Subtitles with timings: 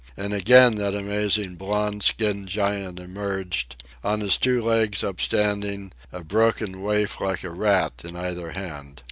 [0.17, 6.81] And again that amazing blond skinned giant emerged, on his two legs upstanding, a broken
[6.81, 8.99] waif like a rat in either hand.